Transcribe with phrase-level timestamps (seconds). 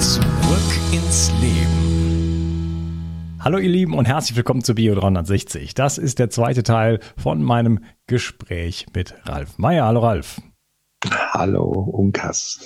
[0.00, 0.22] Zurück
[0.92, 3.36] ins Leben.
[3.40, 5.74] Hallo ihr Lieben und herzlich willkommen zu Bio 360.
[5.74, 9.86] Das ist der zweite Teil von meinem Gespräch mit Ralf Meyer.
[9.86, 10.40] Hallo Ralf.
[11.04, 12.60] Hallo Unkas.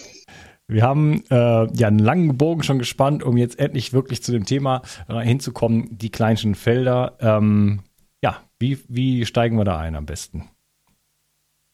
[0.69, 4.44] Wir haben äh, ja einen langen Bogen schon gespannt, um jetzt endlich wirklich zu dem
[4.44, 7.16] Thema äh, hinzukommen, die kleinsten Felder.
[7.20, 7.81] Ähm,
[8.22, 10.50] ja, wie, wie steigen wir da ein am besten?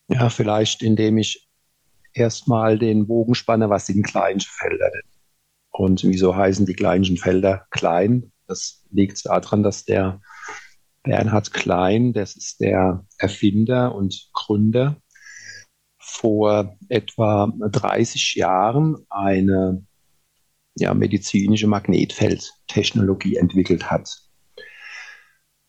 [0.06, 1.48] Ja, vielleicht indem ich
[2.12, 5.07] erstmal den Bogen spanne, was sind kleinste Felder denn?
[5.78, 8.32] Und wieso heißen die kleinsten Felder klein?
[8.48, 10.20] Das liegt daran, dass der
[11.04, 15.00] Bernhard Klein, das ist der Erfinder und Gründer,
[16.00, 19.86] vor etwa 30 Jahren eine
[20.76, 24.24] ja, medizinische Magnetfeldtechnologie entwickelt hat.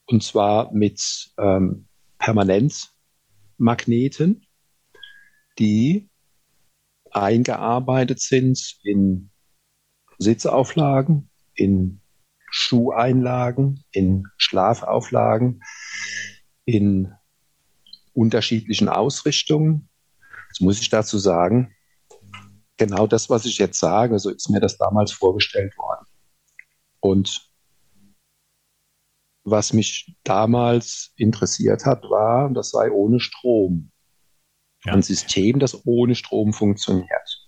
[0.08, 1.88] Und zwar mit ähm,
[2.18, 4.48] Permanentmagneten,
[5.60, 6.10] die
[7.12, 9.30] eingearbeitet sind in
[10.20, 12.02] Sitzauflagen, in
[12.52, 15.62] Schuheinlagen, in Schlafauflagen,
[16.66, 17.14] in
[18.14, 19.90] unterschiedlichen Ausrichtungen.
[20.50, 21.74] Jetzt muss ich dazu sagen,
[22.78, 26.06] genau das, was ich jetzt sage, so ist mir das damals vorgestellt worden.
[27.00, 27.50] Und
[29.44, 33.92] was mich damals interessiert hat, war, das sei ohne Strom.
[34.86, 34.94] Ja.
[34.94, 37.39] Ein System, das ohne Strom funktioniert.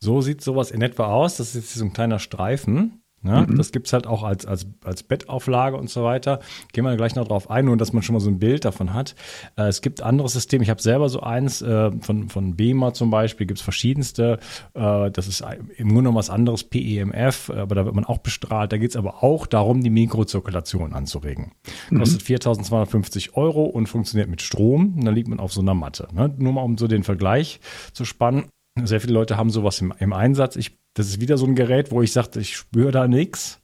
[0.00, 1.36] So sieht sowas in etwa aus.
[1.36, 3.02] Das ist jetzt so ein kleiner Streifen.
[3.24, 3.56] Ja, mhm.
[3.56, 6.38] Das gibt's halt auch als, als, als Bettauflage und so weiter.
[6.72, 8.94] Gehen wir gleich noch drauf ein, nur dass man schon mal so ein Bild davon
[8.94, 9.16] hat.
[9.56, 10.62] Äh, es gibt andere Systeme.
[10.62, 14.38] Ich habe selber so eins äh, von, von BEMA zum Beispiel, gibt's verschiedenste.
[14.74, 18.72] Äh, das ist im Grunde genommen was anderes, PEMF, aber da wird man auch bestrahlt.
[18.72, 21.52] Da geht's aber auch darum, die Mikrozirkulation anzuregen.
[21.90, 21.98] Mhm.
[21.98, 25.00] Kostet 4.250 Euro und funktioniert mit Strom.
[25.00, 26.06] Da liegt man auf so einer Matte.
[26.12, 26.32] Ne?
[26.38, 27.58] Nur mal um so den Vergleich
[27.92, 28.44] zu spannen.
[28.86, 30.56] Sehr viele Leute haben sowas im, im Einsatz.
[30.56, 33.60] Ich, das ist wieder so ein Gerät, wo ich sagte, ich spüre da nichts.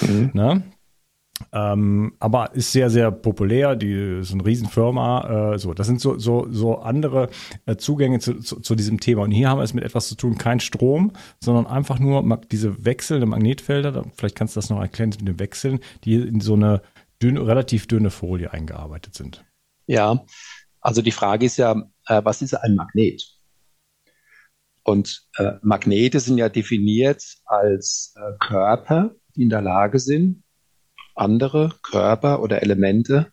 [0.00, 0.30] Mhm.
[0.34, 0.62] Ne?
[1.52, 3.76] Ähm, aber ist sehr, sehr populär.
[3.76, 5.54] Die ist eine Riesenfirma.
[5.54, 7.28] Äh, so, das sind so, so, so andere
[7.66, 9.22] äh, Zugänge zu, zu, zu, diesem Thema.
[9.22, 11.12] Und hier haben wir es mit etwas zu tun, kein Strom,
[11.42, 14.04] sondern einfach nur diese wechselnde Magnetfelder.
[14.16, 16.82] Vielleicht kannst du das noch erklären mit den Wechseln, die in so eine
[17.22, 19.44] dünne, relativ dünne Folie eingearbeitet sind.
[19.86, 20.24] Ja,
[20.80, 21.72] also die Frage ist ja,
[22.06, 23.35] äh, was ist ein Magnet?
[24.86, 30.44] Und äh, Magnete sind ja definiert als äh, Körper, die in der Lage sind,
[31.16, 33.32] andere Körper oder Elemente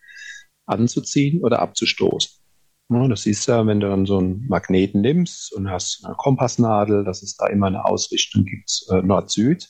[0.65, 2.41] anzuziehen oder abzustoßen.
[2.89, 7.03] Ja, das ist ja, wenn du dann so einen Magneten nimmst und hast eine Kompassnadel,
[7.03, 9.69] dass es da immer eine Ausrichtung gibt, äh, Nord-Süd.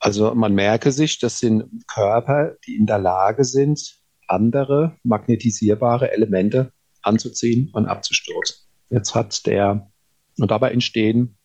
[0.00, 6.72] Also man merke sich, das sind Körper, die in der Lage sind, andere magnetisierbare Elemente
[7.02, 8.71] anzuziehen und abzustoßen.
[8.92, 9.90] Jetzt hat der,
[10.38, 11.38] und dabei entstehen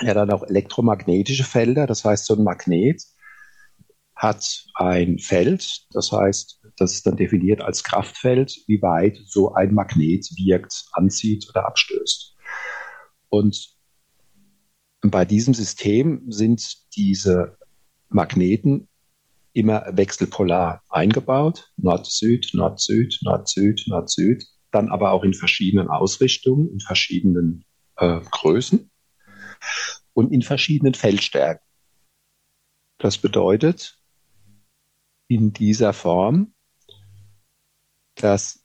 [0.00, 3.02] ja dann auch elektromagnetische Felder, das heißt so ein Magnet
[4.14, 9.74] hat ein Feld, das heißt, das ist dann definiert als Kraftfeld, wie weit so ein
[9.74, 12.34] Magnet wirkt, anzieht oder abstößt.
[13.28, 13.76] Und
[15.02, 17.58] bei diesem System sind diese
[18.08, 18.88] Magneten
[19.52, 27.64] immer wechselpolar eingebaut, Nord-Süd, Nord-Süd, Nord-Süd, Nord-Süd, dann aber auch in verschiedenen Ausrichtungen, in verschiedenen
[27.96, 28.90] äh, Größen
[30.12, 31.64] und in verschiedenen Feldstärken.
[32.98, 33.98] Das bedeutet,
[35.28, 36.52] in dieser Form,
[38.16, 38.62] dass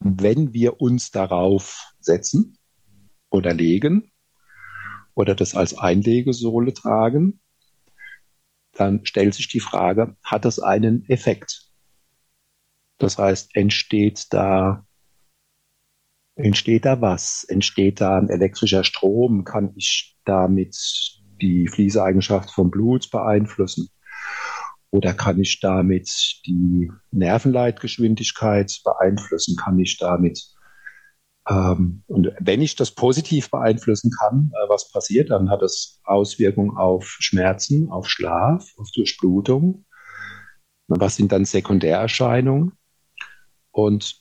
[0.00, 2.58] wenn wir uns darauf setzen
[3.30, 4.10] oder legen
[5.14, 7.40] oder das als Einlegesohle tragen,
[8.72, 11.65] dann stellt sich die Frage, hat das einen Effekt?
[12.98, 14.86] Das heißt, entsteht da,
[16.34, 17.44] entsteht da was?
[17.44, 19.44] Entsteht da ein elektrischer Strom?
[19.44, 20.76] Kann ich damit
[21.40, 23.90] die Fließeigenschaft vom Blut beeinflussen?
[24.90, 29.56] Oder kann ich damit die Nervenleitgeschwindigkeit beeinflussen?
[29.56, 30.42] Kann ich damit,
[31.48, 36.76] ähm, und wenn ich das positiv beeinflussen kann, äh, was passiert, dann hat es Auswirkungen
[36.76, 39.84] auf Schmerzen, auf Schlaf, auf Durchblutung.
[40.88, 42.72] Was sind dann Sekundärerscheinungen?
[43.76, 44.20] Und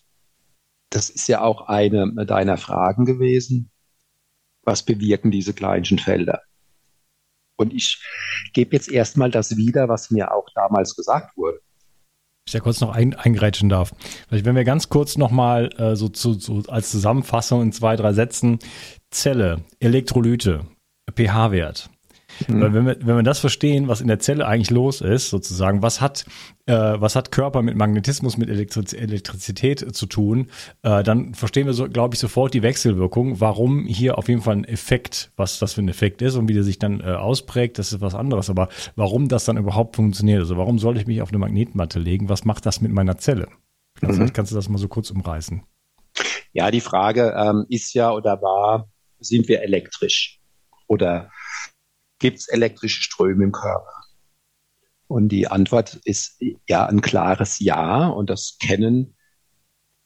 [0.90, 3.72] das ist ja auch eine deiner Fragen gewesen.
[4.63, 6.42] Was bewirken diese kleinen Felder?
[7.56, 8.04] Und ich
[8.54, 11.62] gebe jetzt erstmal das wieder, was mir auch damals gesagt wurde.
[12.46, 13.94] Ich ja kurz noch ein, eingrätschen darf.
[14.28, 18.12] Vielleicht, wenn wir ganz kurz nochmal äh, so, zu, so als Zusammenfassung in zwei, drei
[18.12, 18.60] Sätzen
[19.10, 20.66] Zelle, Elektrolyte,
[21.16, 21.90] pH-Wert,
[22.48, 22.62] Mhm.
[22.62, 25.82] Weil wenn wir, wenn wir das verstehen, was in der Zelle eigentlich los ist, sozusagen,
[25.82, 26.26] was hat,
[26.66, 30.48] äh, was hat Körper mit Magnetismus, mit Elektriz Elektrizität zu tun,
[30.84, 34.56] äh, dann verstehen wir, so, glaube ich, sofort die Wechselwirkung, warum hier auf jeden Fall
[34.56, 37.80] ein Effekt, was das für ein Effekt ist und wie der sich dann äh, ausprägt,
[37.80, 38.50] das ist was anderes.
[38.50, 42.30] Aber warum das dann überhaupt funktioniert, also warum soll ich mich auf eine Magnetmatte legen,
[42.30, 43.48] was macht das mit meiner Zelle?
[44.02, 44.14] Mhm.
[44.14, 45.64] Vielleicht kannst du das mal so kurz umreißen.
[46.54, 48.88] Ja, die Frage ähm, ist ja oder war,
[49.20, 50.40] sind wir elektrisch?
[50.88, 51.31] Oder
[52.20, 53.92] gibt es elektrische Ströme im Körper?
[55.08, 58.08] Und die Antwort ist ja ein klares Ja.
[58.08, 59.16] Und das kennen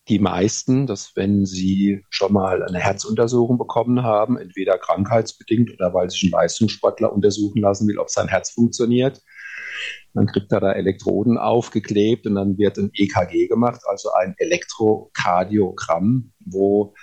[0.10, 6.10] die meisten, dass wenn sie schon mal eine Herzuntersuchung bekommen haben, entweder krankheitsbedingt oder weil
[6.10, 9.22] sich ein Leistungssportler untersuchen lassen will, ob sein Herz funktioniert,
[10.14, 16.34] dann kriegt er da Elektroden aufgeklebt und dann wird ein EKG gemacht, also ein Elektrokardiogramm,
[16.40, 16.96] wo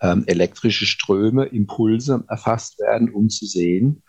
[0.00, 4.02] ähm, elektrische Ströme, Impulse erfasst werden, um zu sehen,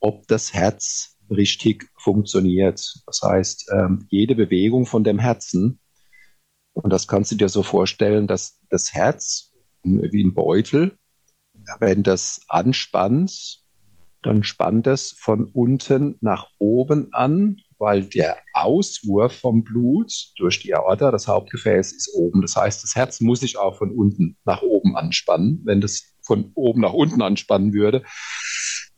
[0.00, 3.02] ob das Herz richtig funktioniert.
[3.06, 5.80] Das heißt, ähm, jede Bewegung von dem Herzen,
[6.72, 9.52] und das kannst du dir so vorstellen, dass das Herz
[9.82, 10.96] wie ein Beutel,
[11.80, 13.62] wenn das anspannt,
[14.22, 20.74] dann spannt es von unten nach oben an, weil der Auswurf vom Blut durch die
[20.74, 22.42] Aorta, das Hauptgefäß, ist oben.
[22.42, 25.62] Das heißt, das Herz muss sich auch von unten nach oben anspannen.
[25.64, 28.02] Wenn das von oben nach unten anspannen würde,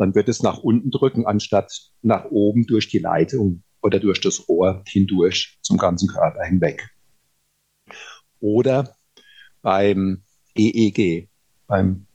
[0.01, 4.49] dann wird es nach unten drücken, anstatt nach oben durch die Leitung oder durch das
[4.49, 6.89] Rohr hindurch zum ganzen Körper hinweg.
[8.41, 8.97] Oder
[9.61, 10.23] beim
[10.57, 11.29] EEG,
[11.67, 12.07] beim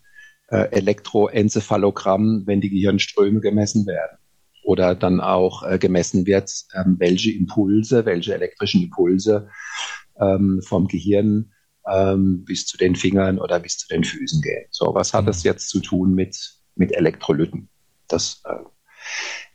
[0.47, 4.17] äh, Elektroenzephalogramm, wenn die Gehirnströme gemessen werden.
[4.63, 9.49] Oder dann auch äh, gemessen wird, ähm, welche Impulse, welche elektrischen Impulse
[10.19, 11.51] ähm, vom Gehirn
[11.87, 14.65] ähm, bis zu den Fingern oder bis zu den Füßen gehen.
[14.71, 15.49] So, was hat das mhm.
[15.49, 16.35] jetzt zu tun mit,
[16.73, 17.69] mit Elektrolyten?
[18.07, 18.55] Das äh,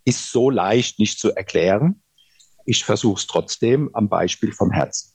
[0.04, 2.02] ist so leicht nicht zu erklären.
[2.64, 5.14] Ich versuche es trotzdem am Beispiel vom Herzen.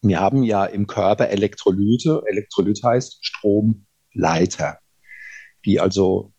[0.00, 2.22] Wir haben ja im Körper Elektrolyte.
[2.26, 4.78] Elektrolyt heißt Stromleiter,
[5.64, 6.32] die also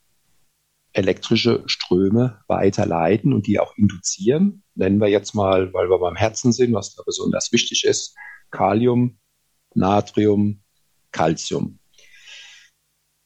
[0.92, 4.64] elektrische Ströme weiterleiten und die auch induzieren.
[4.76, 8.16] Nennen wir jetzt mal, weil wir beim Herzen sind, was da besonders wichtig ist,
[8.52, 9.20] Kalium,
[9.74, 10.62] Natrium,
[11.12, 11.80] Calcium.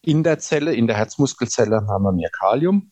[0.07, 2.91] In der Zelle, in der Herzmuskelzelle haben wir mehr Kalium.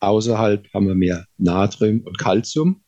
[0.00, 2.84] Außerhalb haben wir mehr Natrium und Calcium.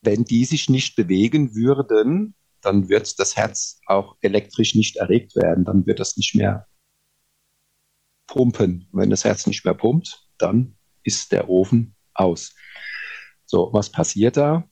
[0.00, 5.66] Wenn die sich nicht bewegen würden, dann wird das Herz auch elektrisch nicht erregt werden.
[5.66, 6.66] Dann wird das nicht mehr
[8.26, 8.88] pumpen.
[8.92, 12.54] Wenn das Herz nicht mehr pumpt, dann ist der Ofen aus.
[13.44, 14.64] So, was passiert da?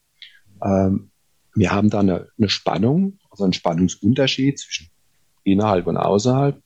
[0.64, 1.10] Ähm,
[1.54, 4.88] wir haben da eine, eine Spannung, also einen Spannungsunterschied zwischen
[5.44, 6.62] innerhalb und außerhalb.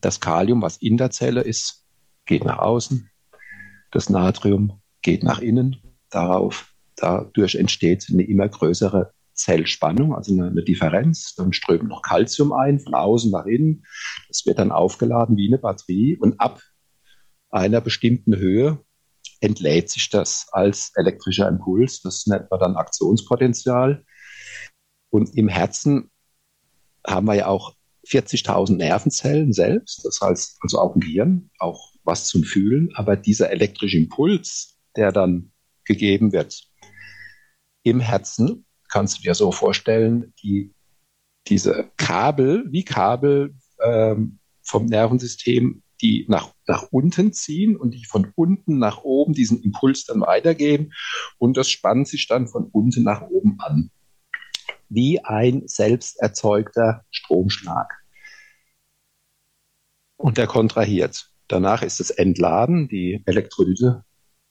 [0.00, 1.86] Das Kalium, was in der Zelle ist,
[2.26, 3.10] geht nach außen.
[3.90, 5.76] Das Natrium geht nach innen.
[6.10, 11.34] Darauf, dadurch entsteht eine immer größere Zellspannung, also eine, eine Differenz.
[11.34, 13.84] Dann strömt noch Calcium ein, von außen nach innen.
[14.28, 16.60] Das wird dann aufgeladen wie eine Batterie und ab
[17.50, 18.78] einer bestimmten Höhe
[19.40, 22.02] entlädt sich das als elektrischer Impuls.
[22.02, 24.04] Das nennt man dann Aktionspotenzial.
[25.08, 26.10] Und im Herzen
[27.06, 27.74] haben wir ja auch
[28.06, 32.90] 40.000 Nervenzellen selbst, das heißt also auch ein Gehirn, auch was zum Fühlen.
[32.94, 35.52] Aber dieser elektrische Impuls, der dann
[35.84, 36.62] gegeben wird
[37.82, 40.74] im Herzen, kannst du dir so vorstellen, die,
[41.48, 48.32] diese Kabel, wie Kabel ähm, vom Nervensystem die nach, nach unten ziehen und die von
[48.34, 50.92] unten nach oben diesen Impuls dann weitergeben
[51.38, 53.90] und das spannt sich dann von unten nach oben an.
[54.90, 57.94] Wie ein selbst erzeugter Stromschlag.
[60.16, 61.30] Und der kontrahiert.
[61.48, 64.04] Danach ist es entladen, die Elektrolyte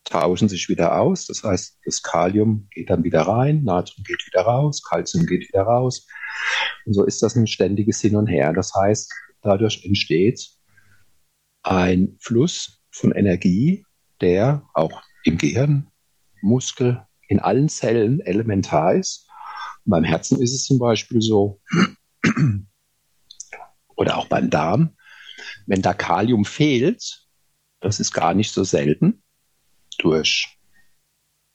[0.03, 1.25] tauschen sich wieder aus.
[1.27, 5.63] Das heißt, das Kalium geht dann wieder rein, Natrium geht wieder raus, Calcium geht wieder
[5.63, 6.07] raus.
[6.85, 8.53] Und so ist das ein ständiges Hin und Her.
[8.53, 10.49] Das heißt, dadurch entsteht
[11.63, 13.85] ein Fluss von Energie,
[14.21, 15.87] der auch im Gehirn,
[16.41, 19.28] Muskel, in allen Zellen elementar ist.
[19.89, 21.61] Beim Herzen ist es zum Beispiel so,
[23.95, 24.95] oder auch beim Darm,
[25.65, 27.27] wenn da Kalium fehlt,
[27.79, 29.23] das ist gar nicht so selten,
[29.97, 30.57] durch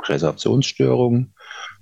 [0.03, 1.35] Resorptionsstörungen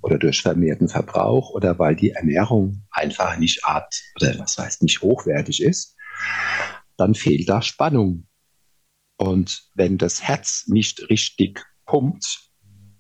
[0.03, 5.03] oder durch vermehrten Verbrauch oder weil die Ernährung einfach nicht art oder was heißt nicht
[5.03, 5.97] hochwertig ist,
[6.97, 8.29] dann fehlt da Spannung.
[9.17, 12.51] Und wenn das Herz nicht richtig pumpt,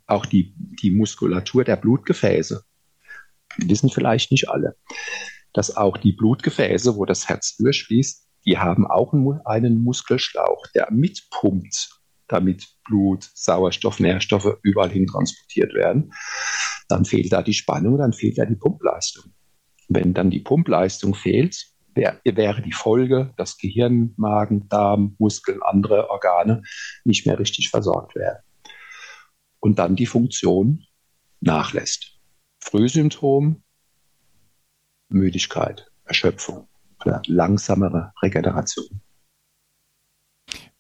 [0.07, 2.65] auch die, die Muskulatur der Blutgefäße,
[3.59, 4.77] wissen vielleicht nicht alle,
[5.53, 9.13] dass auch die Blutgefäße, wo das Herz durchfließt, die haben auch
[9.45, 11.91] einen Muskelschlauch, der mitpumpt,
[12.29, 16.13] damit Blut, Sauerstoff, Nährstoffe überall hin transportiert werden.
[16.89, 19.33] Dann fehlt da die Spannung, dann fehlt da die Pumpleistung.
[19.89, 26.11] Wenn dann die Pumpleistung fehlt, wär, wäre die Folge, dass Gehirn, Magen, Darm, Muskeln, andere
[26.11, 26.63] Organe
[27.05, 28.43] nicht mehr richtig versorgt werden.
[29.61, 30.85] Und dann die Funktion
[31.41, 32.12] nachlässt.
[32.63, 33.63] Frühsymptom,
[35.09, 36.69] Müdigkeit, Erschöpfung
[37.05, 39.01] oder langsamere Regeneration.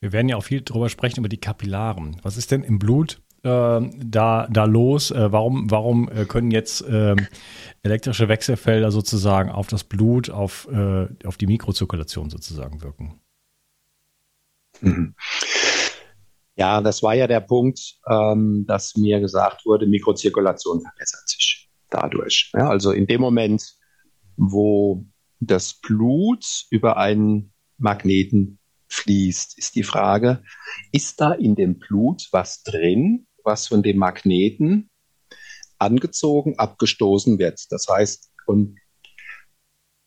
[0.00, 2.16] Wir werden ja auch viel darüber sprechen, über die Kapillaren.
[2.22, 5.10] Was ist denn im Blut äh, da, da los?
[5.10, 7.26] Äh, warum warum äh, können jetzt ähm,
[7.82, 13.20] elektrische Wechselfelder sozusagen auf das Blut, auf, äh, auf die Mikrozirkulation sozusagen wirken?
[14.80, 15.14] Mhm.
[16.54, 21.61] Ja, das war ja der Punkt, ähm, dass mir gesagt wurde, Mikrozirkulation verbessert sich
[21.92, 22.50] dadurch.
[22.54, 23.76] Ja, also in dem Moment,
[24.36, 25.04] wo
[25.40, 28.58] das Blut über einen Magneten
[28.88, 30.42] fließt, ist die Frage,
[30.92, 34.90] ist da in dem Blut was drin, was von dem Magneten
[35.78, 37.66] angezogen, abgestoßen wird.
[37.70, 38.78] Das heißt, und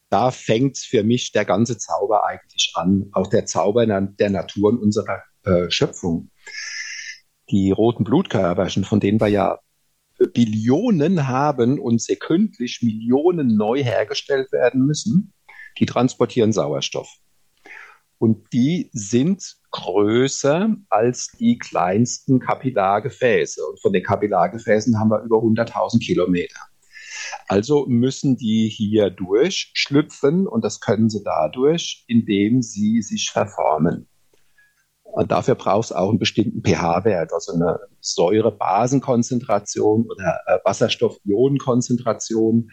[0.10, 4.80] da fängt für mich der ganze Zauber eigentlich an, auch der Zauber der Natur und
[4.80, 6.32] unserer äh, Schöpfung.
[7.50, 9.60] Die roten Blutkörperchen, von denen wir ja
[10.27, 15.34] Billionen haben und sekündlich Millionen neu hergestellt werden müssen,
[15.79, 17.10] die transportieren Sauerstoff.
[18.17, 23.62] Und die sind größer als die kleinsten Kapillargefäße.
[23.65, 26.60] Und von den Kapillargefäßen haben wir über 100.000 Kilometer.
[27.48, 34.08] Also müssen die hier durchschlüpfen und das können sie dadurch, indem sie sich verformen.
[35.15, 42.69] Und dafür braucht es auch einen bestimmten pH-Wert, also eine Säure-Basenkonzentration oder äh, Wasserstoff-Ionen-Konzentration.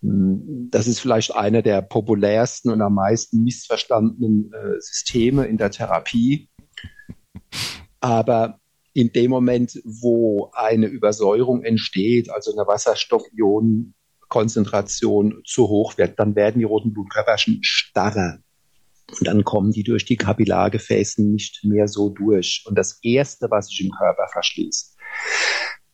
[0.00, 5.72] Hm, das ist vielleicht einer der populärsten und am meisten missverstandenen äh, Systeme in der
[5.72, 6.48] Therapie.
[7.98, 8.60] Aber
[8.92, 16.60] in dem Moment, wo eine Übersäuerung entsteht, also eine Wasserstoffionenkonzentration zu hoch wird, dann werden
[16.60, 18.38] die roten Blutkörperchen starrer.
[19.10, 22.64] Und dann kommen die durch die Kapillargefäße nicht mehr so durch.
[22.66, 24.96] Und das Erste, was sich im Körper verschließt,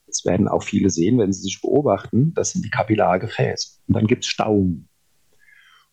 [0.07, 3.79] das werden auch viele sehen, wenn sie sich beobachten, das sind die Kapillargefäße.
[3.87, 4.89] Und dann gibt es Stauungen.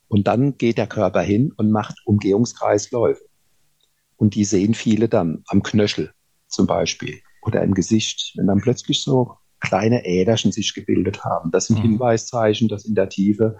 [0.07, 3.23] Und dann geht der Körper hin und macht Umgehungskreisläufe.
[4.15, 6.11] Und die sehen viele dann am Knöchel
[6.47, 11.51] zum Beispiel oder im Gesicht, wenn dann plötzlich so kleine Äderchen sich gebildet haben.
[11.51, 11.83] Das sind mhm.
[11.83, 13.57] Hinweiszeichen, dass in der Tiefe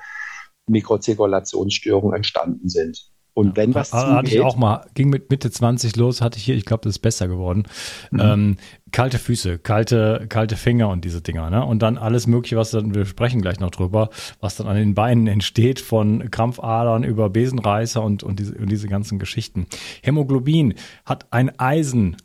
[0.67, 3.11] Mikrozirkulationsstörungen entstanden sind.
[3.37, 6.43] Und wenn was zugeht, hatte ich auch mal, ging mit Mitte 20 los, hatte ich
[6.43, 7.67] hier, ich glaube, das ist besser geworden.
[8.09, 8.19] Mhm.
[8.19, 8.57] Ähm,
[8.91, 11.63] kalte Füße, kalte, kalte Finger und diese Dinger, ne?
[11.63, 14.95] Und dann alles Mögliche, was dann, wir sprechen gleich noch drüber, was dann an den
[14.95, 19.67] Beinen entsteht, von Krampfadern über Besenreißer und, und, diese, und diese ganzen Geschichten.
[20.01, 20.73] Hämoglobin
[21.05, 22.17] hat ein Eisenatom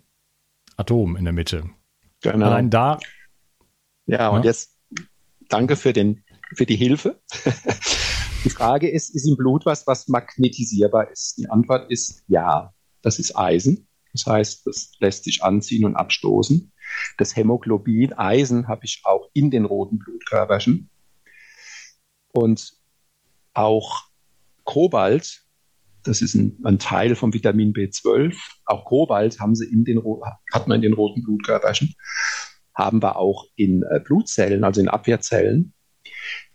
[1.18, 1.64] in der Mitte.
[2.22, 2.46] Genau.
[2.46, 2.98] Allein da.
[4.06, 4.78] Ja, ja, und jetzt
[5.50, 7.20] danke für den, für die Hilfe.
[8.44, 11.38] Die Frage ist, ist im Blut was, was magnetisierbar ist?
[11.38, 12.74] Die Antwort ist ja.
[13.00, 13.86] Das ist Eisen.
[14.12, 16.72] Das heißt, das lässt sich anziehen und abstoßen.
[17.18, 20.90] Das Hämoglobin, Eisen, habe ich auch in den roten Blutkörperchen.
[22.32, 22.72] Und
[23.54, 24.06] auch
[24.64, 25.44] Kobalt,
[26.02, 28.36] das ist ein, ein, Teil vom Vitamin B12.
[28.64, 30.02] Auch Kobalt haben sie in den,
[30.52, 31.94] hat man in den roten Blutkörperchen.
[32.74, 35.74] Haben wir auch in äh, Blutzellen, also in Abwehrzellen.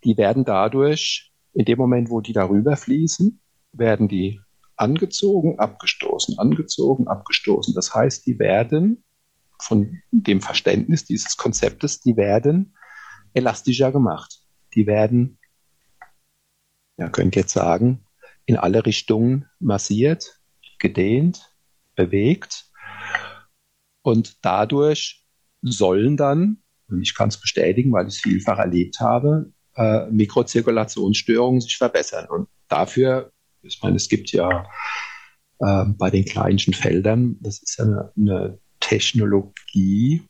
[0.04, 4.40] Die werden dadurch in dem Moment, wo die darüber fließen, werden die
[4.76, 7.74] angezogen, abgestoßen, angezogen, abgestoßen.
[7.74, 9.04] Das heißt, die werden
[9.60, 12.76] von dem Verständnis dieses Konzeptes, die werden
[13.34, 14.40] elastischer gemacht.
[14.76, 15.40] Die werden,
[16.98, 18.06] ja, könnt jetzt sagen,
[18.46, 20.40] in alle Richtungen massiert,
[20.78, 21.56] gedehnt,
[21.96, 22.70] bewegt.
[24.04, 25.26] Und dadurch
[25.64, 31.62] sollen dann, und ich kann es bestätigen, weil ich es vielfach erlebt habe, äh, Mikrozirkulationsstörungen
[31.62, 32.28] sich verbessern.
[32.30, 33.32] Und dafür,
[33.62, 34.66] ich meine, es gibt ja
[35.60, 40.24] äh, bei den kleinsten Feldern, das ist ja eine, eine Technologie,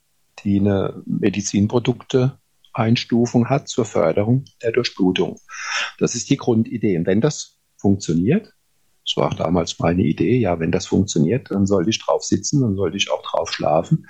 [0.44, 2.38] die eine Medizinprodukte
[2.74, 5.40] Einstufung hat zur Förderung der Durchblutung.
[5.98, 6.98] Das ist die Grundidee.
[6.98, 8.54] Und wenn das funktioniert,
[9.04, 12.62] das war auch damals meine Idee, ja, wenn das funktioniert, dann sollte ich drauf sitzen,
[12.62, 14.06] dann sollte ich auch drauf schlafen.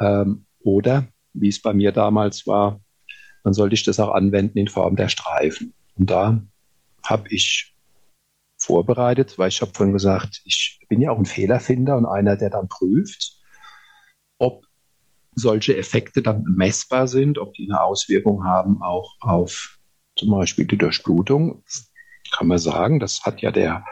[0.00, 2.80] Ähm, oder, wie es bei mir damals war,
[3.46, 5.72] dann sollte ich das auch anwenden in Form der Streifen.
[5.94, 6.42] Und da
[7.04, 7.76] habe ich
[8.58, 12.50] vorbereitet, weil ich habe vorhin gesagt, ich bin ja auch ein Fehlerfinder und einer, der
[12.50, 13.38] dann prüft,
[14.38, 14.64] ob
[15.36, 19.78] solche Effekte dann messbar sind, ob die eine Auswirkung haben auch auf
[20.16, 21.62] zum Beispiel die Durchblutung.
[22.32, 23.84] Kann man sagen, das hat ja der,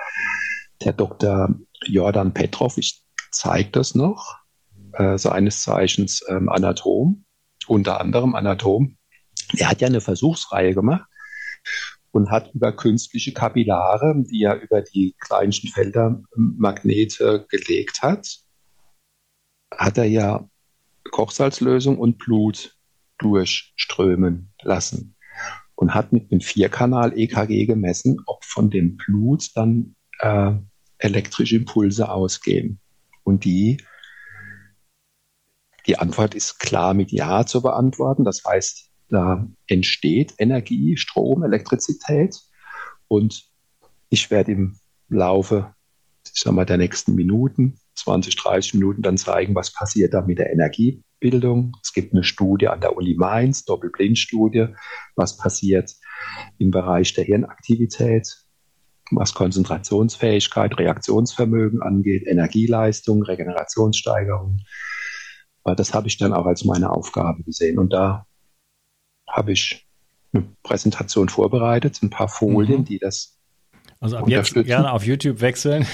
[0.83, 1.55] der Dr.
[1.87, 4.37] Jordan Petrov, ich zeige das noch,
[4.95, 7.25] äh, seines Zeichens ähm, Anatom,
[7.69, 8.97] unter anderem Anatom,
[9.57, 11.09] er hat ja eine Versuchsreihe gemacht
[12.13, 18.39] und hat über künstliche Kapillare, die er über die kleinsten Felder Magnete gelegt hat,
[19.73, 20.49] hat er ja
[21.11, 22.77] Kochsalzlösung und Blut
[23.19, 25.17] durchströmen lassen
[25.75, 30.53] und hat mit einem Vierkanal-EKG gemessen, ob von dem Blut dann äh,
[30.99, 32.81] elektrische Impulse ausgehen.
[33.25, 33.83] Und die,
[35.87, 38.25] die Antwort ist klar mit Ja zu beantworten.
[38.25, 42.41] Das heißt, da entsteht Energie, Strom, Elektrizität.
[43.09, 43.45] Und
[44.09, 45.75] ich werde im Laufe,
[46.33, 50.39] ich sag mal, der nächsten Minuten, 20, 30 Minuten dann zeigen, was passiert da mit
[50.39, 51.77] der Energiebildung.
[51.83, 54.69] Es gibt eine Studie an der Uni Mainz, Doppelblindstudie,
[55.17, 55.95] was passiert
[56.59, 58.37] im Bereich der Hirnaktivität,
[59.11, 64.61] was Konzentrationsfähigkeit, Reaktionsvermögen angeht, Energieleistung, Regenerationssteigerung.
[65.77, 67.79] Das habe ich dann auch als meine Aufgabe gesehen.
[67.79, 68.27] Und da
[69.35, 69.87] habe ich
[70.33, 72.85] eine Präsentation vorbereitet, ein paar Folien, mhm.
[72.85, 73.39] die das
[74.01, 75.87] also ab jetzt gerne auf YouTube wechseln.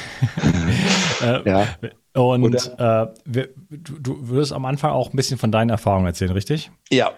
[1.22, 1.66] äh, ja.
[2.14, 6.32] Und äh, wir, du, du, würdest am Anfang auch ein bisschen von deinen Erfahrungen erzählen,
[6.32, 6.70] richtig?
[6.90, 7.12] Ja.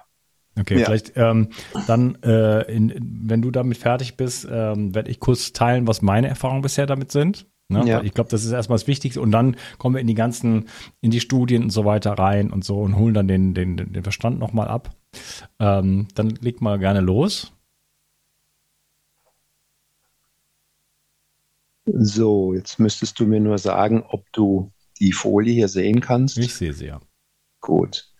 [0.58, 0.84] Okay, ja.
[0.84, 1.48] vielleicht ähm,
[1.86, 6.28] dann, äh, in, wenn du damit fertig bist, ähm, werde ich kurz teilen, was meine
[6.28, 7.46] Erfahrungen bisher damit sind.
[7.72, 7.84] Ne?
[7.86, 8.02] Ja.
[8.02, 9.20] Ich glaube, das ist erstmal das Wichtigste.
[9.20, 10.68] Und dann kommen wir in die ganzen,
[11.00, 14.02] in die Studien und so weiter rein und so und holen dann den, den, den
[14.02, 14.94] Verstand nochmal ab.
[15.58, 17.52] Ähm, dann leg mal gerne los.
[21.84, 26.38] So, jetzt müsstest du mir nur sagen, ob du die Folie hier sehen kannst.
[26.38, 27.00] Ich sehe sie ja.
[27.60, 28.11] Gut.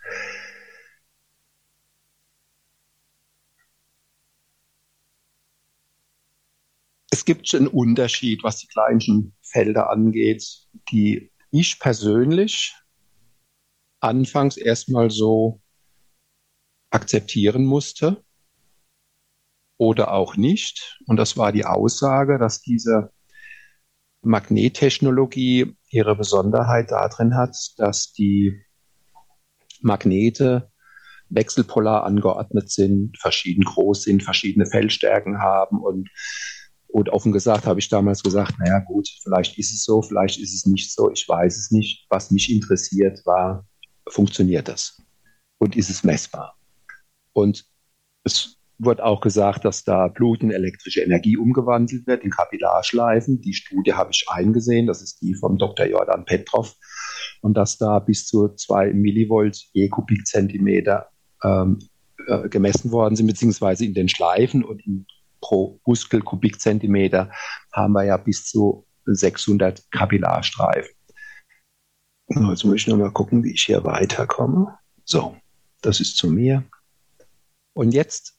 [7.13, 12.75] Es gibt einen Unterschied, was die kleinsten Felder angeht, die ich persönlich
[14.01, 15.61] anfangs erstmal so
[16.89, 18.25] akzeptieren musste
[19.77, 20.99] oder auch nicht.
[21.07, 23.13] Und das war die Aussage, dass diese
[24.23, 28.65] Magnettechnologie ihre Besonderheit darin hat, dass die
[29.83, 30.73] Magnete
[31.29, 36.09] wechselpolar angeordnet sind, verschieden groß sind, verschiedene Feldstärken haben und
[36.93, 40.55] und offen gesagt habe ich damals gesagt, naja gut, vielleicht ist es so, vielleicht ist
[40.55, 42.07] es nicht so, ich weiß es nicht.
[42.11, 43.67] Was mich interessiert war,
[44.09, 45.01] funktioniert das?
[45.59, 46.55] Und ist es messbar?
[47.33, 47.65] Und
[48.25, 53.41] es wurde auch gesagt, dass da Blut in elektrische Energie umgewandelt wird, in Kapillarschleifen.
[53.41, 55.87] Die Studie habe ich eingesehen, das ist die vom Dr.
[55.87, 56.75] Jordan Petrov.
[57.41, 61.09] Und dass da bis zu zwei Millivolt je Kubikzentimeter
[61.43, 61.79] ähm,
[62.27, 65.07] äh, gemessen worden sind, beziehungsweise in den Schleifen und in,
[65.43, 67.31] pro Muskelkubikzentimeter
[67.73, 70.95] haben wir ja bis zu 600 Kapillarstreifen.
[72.29, 74.79] Jetzt muss ich nur mal gucken, wie ich hier weiterkomme.
[75.05, 75.37] So,
[75.83, 76.65] das ist zu mir.
[77.75, 78.39] Und jetzt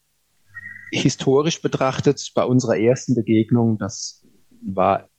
[0.91, 4.25] historisch betrachtet, bei unserer ersten Begegnung, das
[4.61, 5.09] war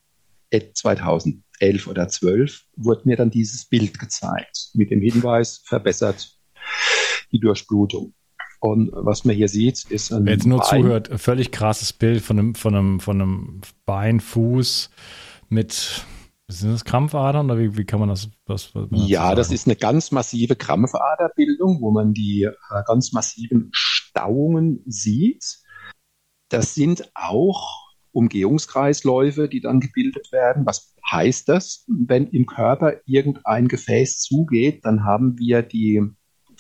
[0.51, 6.37] 2011 oder 12, wurde mir dann dieses Bild gezeigt mit dem Hinweis, verbessert
[7.33, 8.15] die Durchblutung.
[8.65, 10.25] Und was man hier sieht, ist ein.
[10.25, 10.81] Wer jetzt nur Bein.
[10.81, 14.89] zuhört, völlig krasses Bild von einem, von einem, von einem Bein, Fuß
[15.51, 16.07] mit
[16.49, 18.31] sind das Krampfadern oder wie, wie kann man das?
[18.47, 23.69] Was, was ja, das ist eine ganz massive Krampfaderbildung, wo man die äh, ganz massiven
[23.73, 25.59] Stauungen sieht.
[26.49, 30.65] Das sind auch Umgehungskreisläufe, die dann gebildet werden.
[30.65, 31.85] Was heißt das?
[31.87, 36.01] Wenn im Körper irgendein Gefäß zugeht, dann haben wir die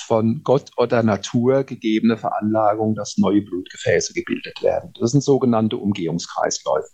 [0.00, 4.92] von Gott oder Natur gegebene Veranlagung, dass neue Blutgefäße gebildet werden.
[4.98, 6.88] Das sind sogenannte Umgehungskreisläufe.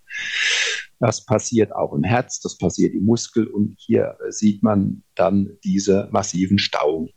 [0.98, 6.08] Das passiert auch im Herz, das passiert im Muskel und hier sieht man dann diese
[6.10, 7.10] massiven Stauungen.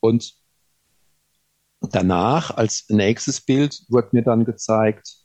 [0.00, 0.34] Und
[1.80, 5.16] danach, als nächstes Bild, wird mir dann gezeigt,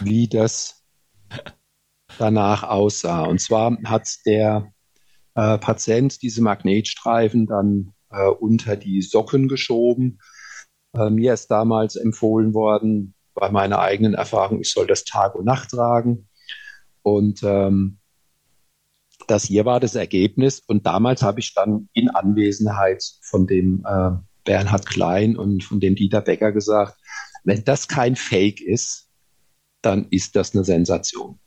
[0.00, 0.84] wie das
[2.18, 3.24] danach aussah.
[3.24, 4.72] Und zwar hat der
[5.34, 10.20] äh, Patient diese Magnetstreifen dann äh, unter die Socken geschoben.
[10.94, 15.44] Äh, mir ist damals empfohlen worden, bei meiner eigenen Erfahrung, ich soll das Tag und
[15.44, 16.28] Nacht tragen.
[17.02, 17.98] Und ähm,
[19.26, 20.60] das hier war das Ergebnis.
[20.60, 24.10] Und damals habe ich dann in Anwesenheit von dem äh,
[24.44, 26.98] Bernhard Klein und von dem Dieter Becker gesagt,
[27.44, 29.08] wenn das kein Fake ist,
[29.82, 31.38] dann ist das eine Sensation.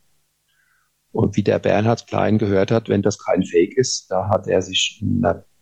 [1.12, 4.62] Und wie der Bernhard Klein gehört hat, wenn das kein Fake ist, da hat er
[4.62, 5.00] sich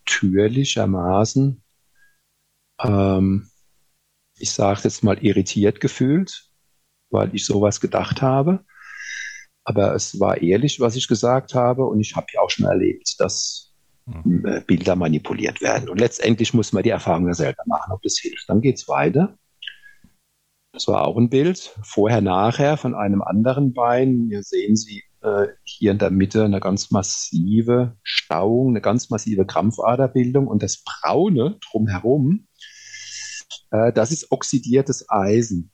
[0.02, 1.62] natürlichermaßen,
[2.80, 3.48] ähm,
[4.38, 6.50] ich sage jetzt mal, irritiert gefühlt,
[7.10, 8.64] weil ich sowas gedacht habe.
[9.64, 11.86] Aber es war ehrlich, was ich gesagt habe.
[11.86, 13.72] Und ich habe ja auch schon erlebt, dass
[14.06, 14.44] mhm.
[14.44, 15.88] Äh, Bilder manipuliert werden.
[15.88, 18.48] Und letztendlich muss man die Erfahrung ja selber machen, ob das hilft.
[18.48, 19.38] Dann geht es weiter.
[20.72, 21.76] Das war auch ein Bild.
[21.84, 24.26] Vorher, nachher von einem anderen Bein.
[24.28, 29.46] Hier sehen Sie äh, hier in der Mitte eine ganz massive Stauung, eine ganz massive
[29.46, 32.48] Krampfaderbildung und das Braune drumherum,
[33.70, 35.72] äh, das ist oxidiertes Eisen.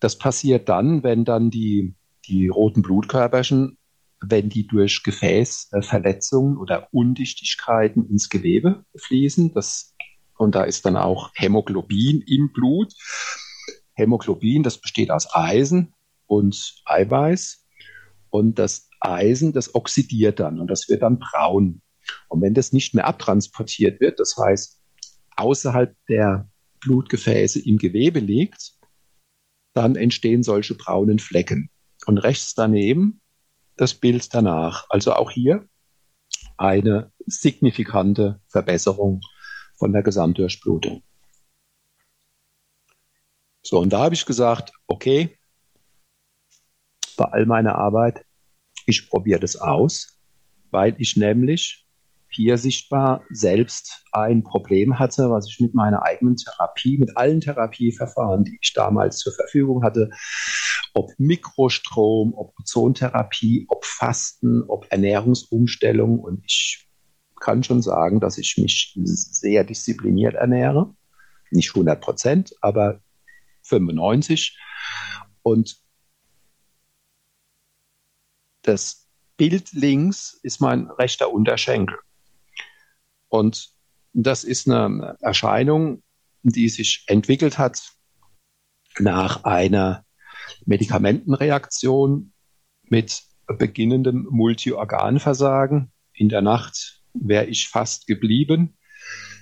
[0.00, 1.94] Das passiert dann, wenn dann die,
[2.26, 3.78] die roten Blutkörperchen,
[4.20, 9.94] wenn die durch Gefäßverletzungen oder Undichtigkeiten ins Gewebe fließen, das,
[10.36, 12.92] und da ist dann auch Hämoglobin im Blut.
[13.94, 15.94] Hämoglobin, das besteht aus Eisen
[16.26, 17.65] und Eiweiß.
[18.36, 21.80] Und das Eisen, das oxidiert dann und das wird dann braun.
[22.28, 24.78] Und wenn das nicht mehr abtransportiert wird, das heißt
[25.36, 26.46] außerhalb der
[26.80, 28.74] Blutgefäße im Gewebe liegt,
[29.72, 31.70] dann entstehen solche braunen Flecken.
[32.04, 33.22] Und rechts daneben
[33.78, 34.84] das Bild danach.
[34.90, 35.66] Also auch hier
[36.58, 39.22] eine signifikante Verbesserung
[39.76, 41.02] von der Gesamtdurchblutung.
[43.62, 45.38] So, und da habe ich gesagt, okay,
[47.16, 48.25] bei all meiner Arbeit
[48.86, 50.18] ich probiere das aus,
[50.70, 51.86] weil ich nämlich
[52.28, 58.44] hier sichtbar selbst ein Problem hatte, was ich mit meiner eigenen Therapie, mit allen Therapieverfahren,
[58.44, 60.10] die ich damals zur Verfügung hatte,
[60.94, 66.18] ob Mikrostrom, ob Ozontherapie, ob Fasten, ob Ernährungsumstellung.
[66.18, 66.88] Und ich
[67.40, 70.94] kann schon sagen, dass ich mich sehr diszipliniert ernähre.
[71.50, 73.00] Nicht 100 Prozent, aber
[73.62, 74.58] 95.
[75.42, 75.85] Und
[78.66, 81.98] das Bild links ist mein rechter Unterschenkel.
[83.28, 83.70] Und
[84.12, 86.02] das ist eine Erscheinung,
[86.42, 87.92] die sich entwickelt hat
[88.98, 90.04] nach einer
[90.64, 92.32] Medikamentenreaktion
[92.84, 95.92] mit beginnendem Multiorganversagen.
[96.14, 98.78] In der Nacht wäre ich fast geblieben.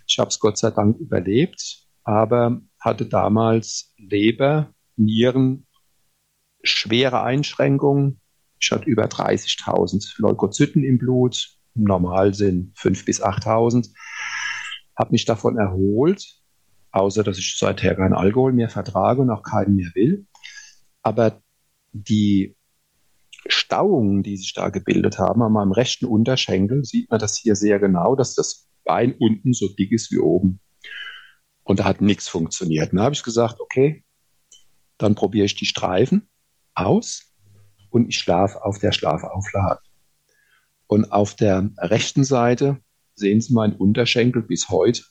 [0.07, 5.67] Ich habe es Gott sei Dank überlebt, aber hatte damals Leber, Nieren,
[6.63, 8.21] schwere Einschränkungen,
[8.71, 11.51] hatte über 30.000 Leukozyten im Blut.
[11.75, 13.91] Im Normalsinn 5.000 bis 8.000.
[14.97, 16.25] Habe mich davon erholt,
[16.93, 20.27] außer dass ich seither keinen Alkohol mehr vertrage und auch keinen mehr will.
[21.03, 21.43] Aber
[21.93, 22.57] die
[23.47, 27.79] Stauungen, die sich da gebildet haben, an meinem rechten Unterschenkel, sieht man das hier sehr
[27.79, 30.61] genau, dass das Bein unten so dick ist wie oben.
[31.65, 32.93] Und da hat nichts funktioniert.
[32.93, 34.05] Dann habe ich gesagt, okay,
[34.99, 36.29] Dann probiere ich die Streifen
[36.75, 37.34] aus
[37.95, 39.81] und ich schlafe auf der Schlafauflage.
[40.89, 42.79] Und auf der rechten Seite
[43.15, 45.05] sehen Sie meinen Unterschenkel bis heute.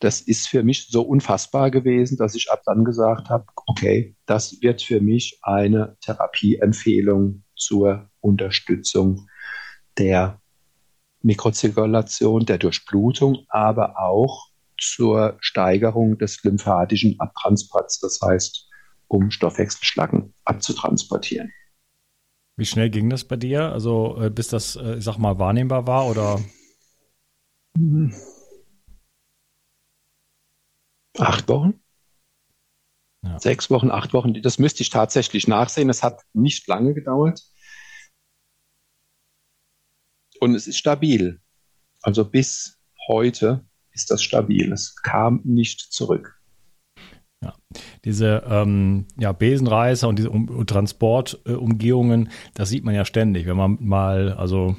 [0.00, 4.62] Das ist für mich so unfassbar gewesen, dass ich ab dann gesagt habe, okay, das
[4.62, 9.28] wird für mich eine Therapieempfehlung zur Unterstützung
[9.98, 10.40] der
[11.20, 18.70] Mikrozirkulation, der Durchblutung, aber auch zur Steigerung des lymphatischen Abtransports, das heißt,
[19.14, 21.52] um Stoffwechselschlacken abzutransportieren.
[22.56, 23.72] Wie schnell ging das bei dir?
[23.72, 26.40] Also äh, bis das, äh, ich sag mal, wahrnehmbar war oder?
[31.18, 31.80] Acht Wochen?
[33.22, 33.38] Ja.
[33.38, 34.40] Sechs Wochen, acht Wochen.
[34.42, 35.88] Das müsste ich tatsächlich nachsehen.
[35.88, 37.42] Es hat nicht lange gedauert.
[40.40, 41.40] Und es ist stabil.
[42.02, 44.72] Also bis heute ist das stabil.
[44.72, 46.40] Es kam nicht zurück.
[48.04, 53.46] Diese ähm, ja, Besenreißer und diese um Transportumgehungen, das sieht man ja ständig.
[53.46, 54.76] Wenn man mal, also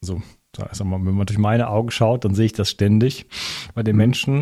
[0.00, 0.20] so
[0.58, 3.26] mal, wenn man durch meine Augen schaut, dann sehe ich das ständig
[3.74, 3.98] bei den mhm.
[3.98, 4.40] Menschen.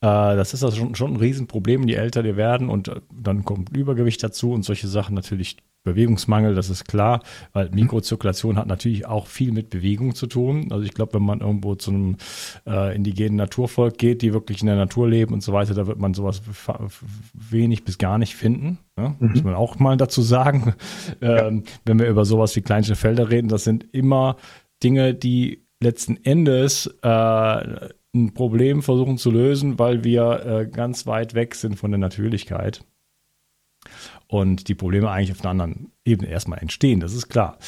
[0.00, 3.44] Äh, das ist also schon, schon ein Riesenproblem, je älter die werden und äh, dann
[3.44, 7.76] kommt Übergewicht dazu und solche Sachen natürlich Bewegungsmangel, das ist klar, weil mhm.
[7.76, 10.66] Mikrozirkulation hat natürlich auch viel mit Bewegung zu tun.
[10.70, 12.16] Also ich glaube, wenn man irgendwo zu einem
[12.66, 15.98] äh, indigenen Naturvolk geht, die wirklich in der Natur leben und so weiter, da wird
[15.98, 16.42] man sowas
[17.32, 18.78] wenig bis gar nicht finden.
[18.98, 19.14] Ja?
[19.18, 19.30] Mhm.
[19.30, 20.74] Muss man auch mal dazu sagen.
[21.20, 24.36] Ähm, wenn wir über sowas wie kleinste Felder reden, das sind immer
[24.82, 31.34] Dinge, die letzten Endes äh, ein Problem versuchen zu lösen, weil wir äh, ganz weit
[31.34, 32.84] weg sind von der Natürlichkeit
[34.26, 37.58] und die Probleme eigentlich auf einer anderen Ebene erstmal entstehen, das ist klar.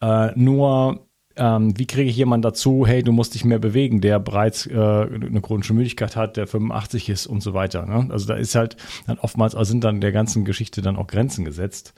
[0.00, 4.18] Äh, nur ähm, wie kriege ich jemanden dazu, hey, du musst dich mehr bewegen, der
[4.18, 7.86] bereits äh, eine chronische Müdigkeit hat, der 85 ist und so weiter.
[7.86, 8.08] Ne?
[8.10, 11.44] Also da ist halt dann oftmals also sind dann der ganzen Geschichte dann auch Grenzen
[11.44, 11.94] gesetzt.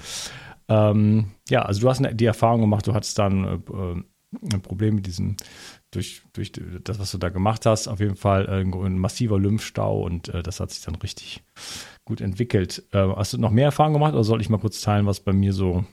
[0.69, 5.07] Ähm, ja, also du hast die Erfahrung gemacht, du hattest dann äh, ein Problem mit
[5.07, 5.37] diesem
[5.91, 6.53] durch, durch
[6.85, 10.43] das, was du da gemacht hast, auf jeden Fall äh, ein massiver Lymphstau und äh,
[10.43, 11.43] das hat sich dann richtig
[12.05, 12.85] gut entwickelt.
[12.93, 15.33] Äh, hast du noch mehr Erfahrungen gemacht oder soll ich mal kurz teilen, was bei
[15.33, 15.85] mir so.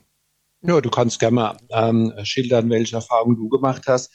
[0.62, 4.12] Ja, du kannst gerne mal ähm, schildern, welche Erfahrungen du gemacht hast.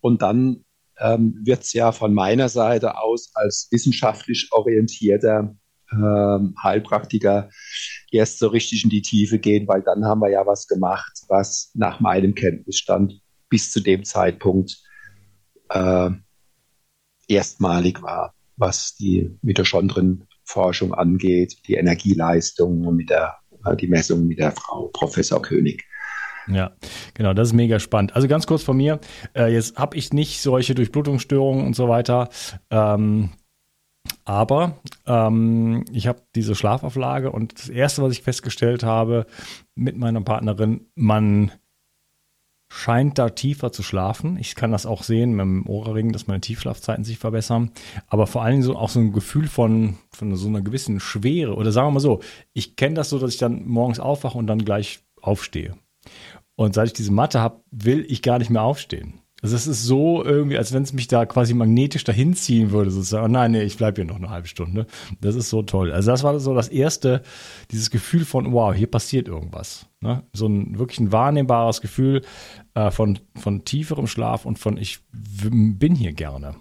[0.00, 0.64] Und dann
[0.98, 5.54] ähm, wird es ja von meiner Seite aus als wissenschaftlich orientierter
[5.92, 7.50] ähm, Heilpraktiker
[8.10, 11.70] erst so richtig in die Tiefe gehen, weil dann haben wir ja was gemacht, was
[11.74, 13.20] nach meinem Kenntnisstand
[13.52, 14.82] bis zu dem Zeitpunkt
[15.68, 16.08] äh,
[17.28, 23.36] erstmalig war, was die Mitochondrienforschung angeht, die Energieleistung mit der
[23.66, 25.84] äh, die Messung mit der Frau Professor König.
[26.48, 26.72] Ja,
[27.12, 28.16] genau, das ist mega spannend.
[28.16, 29.00] Also ganz kurz von mir,
[29.36, 32.30] äh, jetzt habe ich nicht solche Durchblutungsstörungen und so weiter.
[32.70, 33.32] Ähm,
[34.24, 39.26] aber ähm, ich habe diese Schlafauflage und das Erste, was ich festgestellt habe
[39.74, 41.52] mit meiner Partnerin, man
[42.74, 44.38] scheint da tiefer zu schlafen.
[44.38, 47.70] Ich kann das auch sehen mit dem Ohrring, dass meine Tiefschlafzeiten sich verbessern.
[48.06, 51.54] Aber vor allen Dingen so auch so ein Gefühl von, von so einer gewissen Schwere.
[51.54, 52.20] Oder sagen wir mal so,
[52.54, 55.76] ich kenne das so, dass ich dann morgens aufwache und dann gleich aufstehe.
[56.56, 59.21] Und seit ich diese Matte habe, will ich gar nicht mehr aufstehen.
[59.42, 62.92] Also es ist so irgendwie, als wenn es mich da quasi magnetisch dahin ziehen würde,
[62.92, 63.24] sozusagen.
[63.24, 64.86] Oh nein, nee, ich bleibe hier noch eine halbe Stunde.
[65.20, 65.92] Das ist so toll.
[65.92, 67.22] Also das war so das erste,
[67.72, 69.86] dieses Gefühl von, wow, hier passiert irgendwas.
[70.00, 70.22] Ne?
[70.32, 72.22] So ein wirklich ein wahrnehmbares Gefühl
[72.74, 76.54] äh, von, von tieferem Schlaf und von, ich bin hier gerne.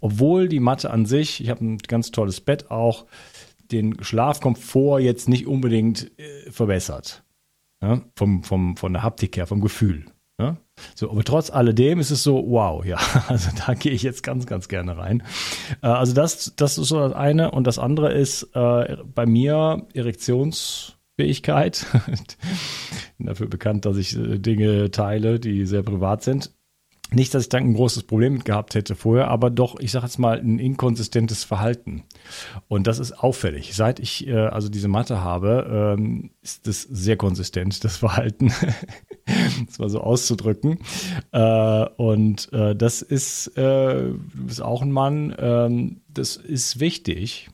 [0.00, 3.04] Obwohl die Matte an sich, ich habe ein ganz tolles Bett auch,
[3.70, 7.22] den Schlafkomfort jetzt nicht unbedingt äh, verbessert.
[7.82, 8.00] Ja?
[8.16, 10.06] Vom, vom, von der Haptik her, vom Gefühl.
[10.38, 10.56] Ja?
[10.94, 12.98] So, aber trotz alledem ist es so, wow, ja,
[13.28, 15.22] also da gehe ich jetzt ganz, ganz gerne rein.
[15.82, 17.50] Äh, also das, das ist so das eine.
[17.50, 21.86] Und das andere ist äh, bei mir Erektionsfähigkeit.
[23.16, 26.52] bin dafür bekannt, dass ich äh, Dinge teile, die sehr privat sind.
[27.10, 30.04] Nicht, dass ich dann ein großes Problem mit gehabt hätte vorher, aber doch, ich sage
[30.04, 32.04] jetzt mal, ein inkonsistentes Verhalten.
[32.68, 33.74] Und das ist auffällig.
[33.74, 38.52] Seit ich äh, also diese Matte habe, ähm, ist das sehr konsistent, das Verhalten.
[39.66, 40.80] das mal so auszudrücken.
[41.32, 47.48] Äh, und äh, das ist, äh, du bist auch ein Mann, ähm, das ist wichtig.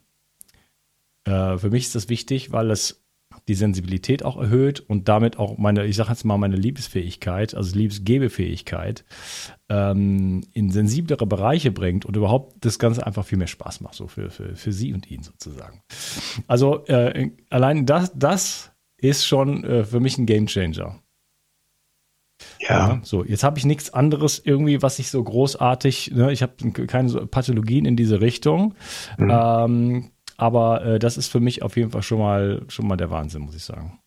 [1.24, 3.03] Äh, für mich ist das wichtig, weil es
[3.48, 7.76] die Sensibilität auch erhöht und damit auch meine, ich sage jetzt mal, meine Liebesfähigkeit, also
[7.76, 9.04] Liebesgebefähigkeit,
[9.68, 14.07] ähm, in sensiblere Bereiche bringt und überhaupt das Ganze einfach viel mehr Spaß macht, so
[14.07, 15.83] für, für, für sie und ihn sozusagen.
[16.46, 21.00] Also äh, allein das, das ist schon äh, für mich ein Gamechanger.
[22.61, 22.68] Ja.
[22.68, 23.00] ja.
[23.02, 27.26] So, jetzt habe ich nichts anderes irgendwie, was ich so großartig, ne, ich habe keine
[27.26, 28.74] Pathologien in diese Richtung.
[29.18, 29.30] Mhm.
[29.30, 33.11] Ähm, aber äh, das ist für mich auf jeden Fall schon mal, schon mal der
[33.11, 34.01] Wahnsinn, muss ich sagen.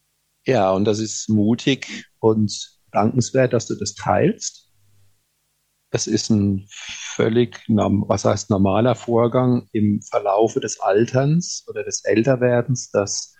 [0.46, 4.72] Ja, und das ist mutig und dankenswert, dass du das teilst.
[5.90, 12.92] Es ist ein völlig, was heißt normaler Vorgang im Verlaufe des Alterns oder des Älterwerdens,
[12.92, 13.36] dass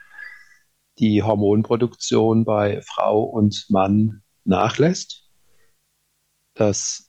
[1.00, 5.30] die Hormonproduktion bei Frau und Mann nachlässt.
[6.56, 7.07] Dass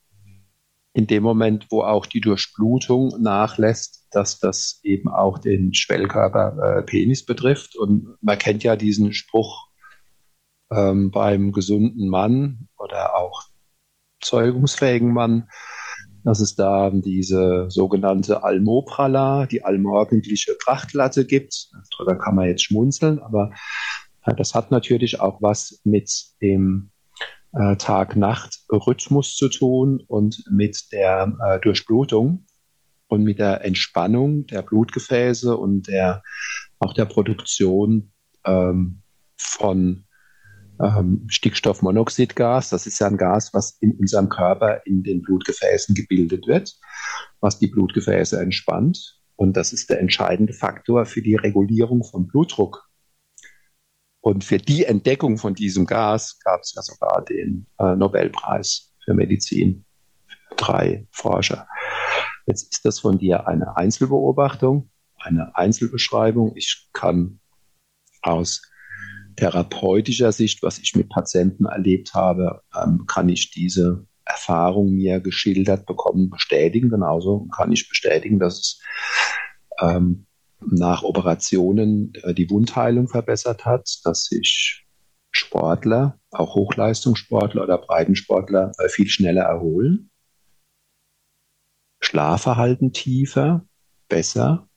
[0.99, 6.83] in dem Moment, wo auch die Durchblutung nachlässt, dass das eben auch den Schwellkörper äh,
[6.83, 7.77] Penis betrifft.
[7.77, 9.69] Und man kennt ja diesen Spruch
[10.73, 13.45] ähm, beim gesunden Mann oder auch
[14.21, 15.49] zeugungsfähigen Mann,
[16.25, 21.71] dass es da diese sogenannte Almoprala, die allmorgendliche Prachtlatte gibt.
[21.97, 23.53] Darüber kann man jetzt schmunzeln, aber
[24.25, 26.11] äh, das hat natürlich auch was mit
[26.43, 26.91] dem
[27.53, 32.47] äh, Tag-Nacht-Rhythmus zu tun und mit der äh, Durchblutung
[33.09, 36.23] und mit der Entspannung der Blutgefäße und der,
[36.79, 38.13] auch der Produktion
[38.45, 39.03] ähm,
[39.37, 40.05] von
[40.81, 42.71] ähm, Stickstoffmonoxidgas.
[42.71, 46.79] Das ist ja ein Gas, was in unserem Körper in den Blutgefäßen gebildet wird,
[47.41, 49.19] was die Blutgefäße entspannt.
[49.37, 52.88] Und das ist der entscheidende Faktor für die Regulierung von Blutdruck.
[54.21, 59.15] Und für die Entdeckung von diesem Gas gab es ja sogar den äh, Nobelpreis für
[59.15, 59.85] Medizin
[60.27, 61.67] für drei Forscher.
[62.47, 66.53] Jetzt ist das von dir eine Einzelbeobachtung, eine Einzelbeschreibung.
[66.57, 67.41] Ich kann
[68.23, 68.63] aus
[69.37, 75.87] therapeutischer Sicht, was ich mit Patienten erlebt habe, ähm, kann ich diese Erfahrung mir geschildert
[75.87, 76.91] bekommen, bestätigen.
[76.91, 78.81] Genauso kann ich bestätigen, dass es
[79.81, 80.27] ähm,
[80.61, 84.87] nach Operationen äh, die Wundheilung verbessert hat, dass sich
[85.31, 90.11] Sportler, auch Hochleistungssportler oder Breitensportler, äh, viel schneller erholen.
[92.01, 93.65] Schlafverhalten tiefer,
[94.09, 94.69] besser,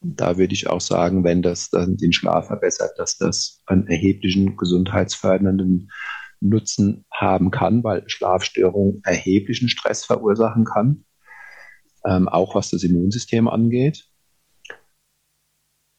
[0.00, 4.56] da würde ich auch sagen, wenn das dann den Schlaf verbessert, dass das einen erheblichen
[4.56, 5.90] gesundheitsfördernden
[6.40, 11.04] Nutzen haben kann, weil Schlafstörung erheblichen Stress verursachen kann,
[12.04, 14.08] ähm, auch was das Immunsystem angeht.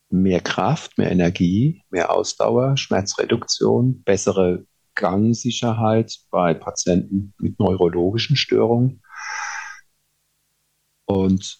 [0.10, 4.66] Mehr Kraft, mehr Energie, mehr Ausdauer, Schmerzreduktion, bessere
[4.96, 9.02] Gangsicherheit bei Patienten mit neurologischen Störungen.
[11.06, 11.58] Und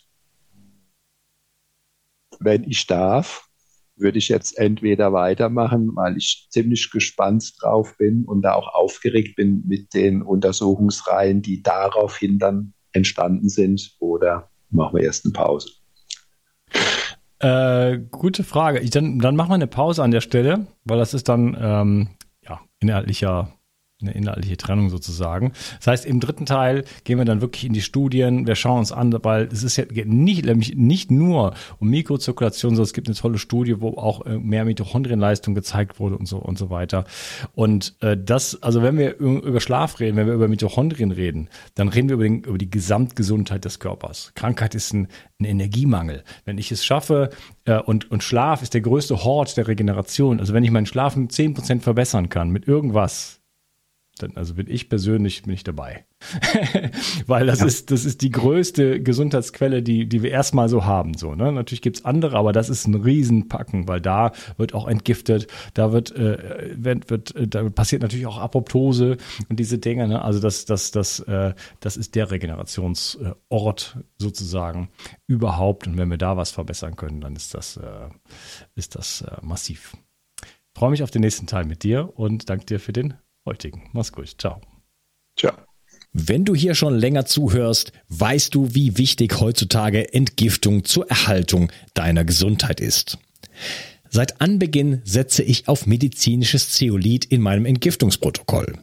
[2.40, 3.48] wenn ich darf,
[3.96, 9.36] würde ich jetzt entweder weitermachen, weil ich ziemlich gespannt drauf bin und da auch aufgeregt
[9.36, 15.72] bin mit den Untersuchungsreihen, die daraufhin dann entstanden sind, oder machen wir erst eine Pause?
[17.40, 18.80] Äh, gute Frage.
[18.80, 22.10] Ich, dann, dann machen wir eine Pause an der Stelle, weil das ist dann ähm,
[22.42, 23.57] ja, inhaltlicher
[24.02, 25.54] eine inhaltliche Trennung sozusagen.
[25.78, 28.92] Das heißt, im dritten Teil gehen wir dann wirklich in die Studien, wir schauen uns
[28.92, 33.16] an, weil es ist ja nicht, nämlich nicht nur um Mikrozirkulation, sondern es gibt eine
[33.16, 37.06] tolle Studie, wo auch äh, mehr Mitochondrienleistung gezeigt wurde und so und so weiter.
[37.56, 41.88] Und äh, das, also wenn wir über Schlaf reden, wenn wir über Mitochondrien reden, dann
[41.88, 44.32] reden wir über, den, über die Gesamtgesundheit des Körpers.
[44.36, 45.08] Krankheit ist ein,
[45.40, 46.24] ein Energiemangel.
[46.46, 47.32] Wenn ich es schaffe,
[47.66, 50.40] äh, und, und Schlaf ist der größte Hort der Regeneration.
[50.40, 53.42] Also wenn ich meinen Schlaf um 10% verbessern kann mit irgendwas,
[54.18, 56.06] dann, also bin ich persönlich bin ich dabei.
[57.28, 57.66] Weil das ja.
[57.66, 61.14] ist, das ist die größte Gesundheitsquelle, die, die wir erstmal so haben.
[61.16, 61.52] So, ne?
[61.52, 66.16] Natürlich gibt's andere, aber das ist ein Riesenpacken, weil da wird auch entgiftet, da wird,
[66.16, 69.18] äh, wird, wird äh, da passiert natürlich auch Apoptose
[69.50, 70.08] und diese Dinge.
[70.08, 70.22] Ne?
[70.22, 74.90] Also das, das, das, äh, das ist der Regenerationsort sozusagen
[75.28, 75.88] überhaupt.
[75.88, 78.10] Und wenn wir da was verbessern können, dann ist das, äh,
[78.76, 79.96] ist das äh, massiv.
[80.44, 83.16] Ich freue mich auf den nächsten Teil mit dir und danke dir für den
[83.48, 83.90] heutigen.
[83.94, 84.36] Mach's gut.
[84.38, 84.62] Ciao.
[85.36, 85.54] Ciao.
[86.14, 92.24] Wenn du hier schon länger zuhörst, weißt du, wie wichtig heutzutage Entgiftung zur Erhaltung deiner
[92.24, 93.18] Gesundheit ist.
[94.10, 98.74] Seit Anbeginn setze ich auf medizinisches Zeolit in meinem Entgiftungsprotokoll.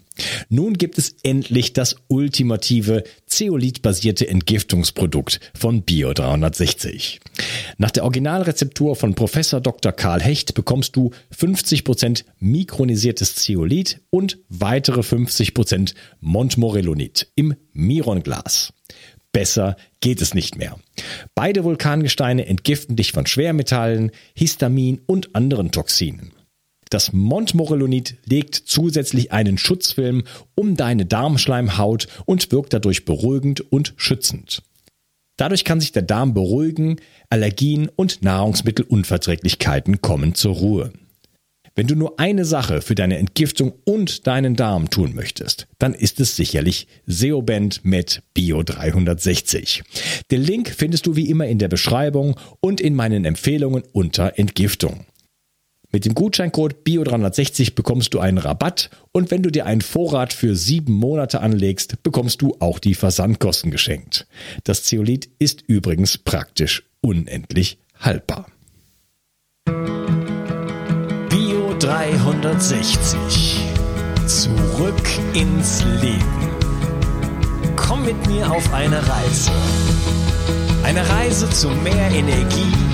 [0.49, 7.21] Nun gibt es endlich das ultimative Zeolit-basierte Entgiftungsprodukt von Bio 360.
[7.79, 9.93] Nach der Originalrezeptur von Professor Dr.
[9.93, 18.73] Karl Hecht bekommst du 50% mikronisiertes Zeolit und weitere 50% Montmorillonit im Mironglas.
[19.33, 20.79] Besser geht es nicht mehr.
[21.35, 26.34] Beide Vulkangesteine entgiften dich von Schwermetallen, Histamin und anderen Toxinen.
[26.91, 30.25] Das Montmorillonit legt zusätzlich einen Schutzfilm
[30.55, 34.63] um deine Darmschleimhaut und wirkt dadurch beruhigend und schützend.
[35.37, 36.97] Dadurch kann sich der Darm beruhigen,
[37.29, 40.93] Allergien und Nahrungsmittelunverträglichkeiten kommen zur Ruhe.
[41.77, 46.21] Wenn du nur eine Sache für deine Entgiftung und deinen Darm tun möchtest, dann ist
[46.21, 49.83] es sicherlich Seoband mit Bio 360.
[50.31, 55.05] Den Link findest du wie immer in der Beschreibung und in meinen Empfehlungen unter Entgiftung.
[55.95, 60.57] Mit dem Gutscheincode BIO360 bekommst du einen Rabatt und wenn du dir einen Vorrat für
[60.57, 64.27] sieben Monate anlegst, bekommst du auch die Versandkosten geschenkt.
[64.65, 68.49] Das Zeolit ist übrigens praktisch unendlich haltbar.
[71.29, 73.61] Bio 360.
[74.27, 76.51] Zurück ins Leben.
[77.77, 79.53] Komm mit mir auf eine Reise.
[80.83, 82.94] Eine Reise zu mehr Energie